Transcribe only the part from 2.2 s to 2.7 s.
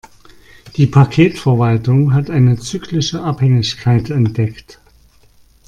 eine